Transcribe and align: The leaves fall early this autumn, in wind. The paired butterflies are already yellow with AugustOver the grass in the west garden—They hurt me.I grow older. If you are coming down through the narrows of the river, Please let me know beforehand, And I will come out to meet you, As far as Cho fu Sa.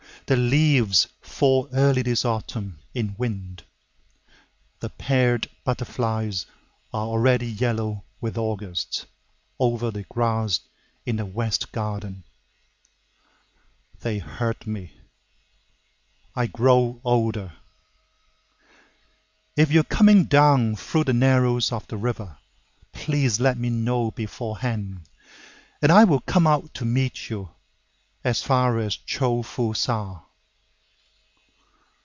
The 0.27 0.37
leaves 0.37 1.07
fall 1.19 1.67
early 1.73 2.03
this 2.03 2.23
autumn, 2.23 2.77
in 2.93 3.15
wind. 3.17 3.63
The 4.79 4.89
paired 4.89 5.49
butterflies 5.65 6.45
are 6.93 7.05
already 7.07 7.47
yellow 7.51 8.03
with 8.21 8.35
AugustOver 8.37 9.91
the 9.91 10.03
grass 10.07 10.59
in 11.05 11.15
the 11.17 11.25
west 11.25 11.71
garden—They 11.73 14.19
hurt 14.19 14.65
me.I 16.37 16.45
grow 16.47 17.01
older. 17.03 17.51
If 19.57 19.69
you 19.69 19.81
are 19.81 19.95
coming 19.99 20.23
down 20.25 20.77
through 20.77 21.03
the 21.05 21.11
narrows 21.13 21.73
of 21.73 21.87
the 21.87 21.97
river, 21.97 22.37
Please 22.93 23.41
let 23.41 23.57
me 23.57 23.69
know 23.69 24.11
beforehand, 24.11 25.01
And 25.81 25.91
I 25.91 26.05
will 26.05 26.21
come 26.21 26.47
out 26.47 26.73
to 26.75 26.85
meet 26.85 27.29
you, 27.29 27.49
As 28.23 28.43
far 28.43 28.77
as 28.77 28.95
Cho 28.97 29.41
fu 29.41 29.73
Sa. 29.73 30.21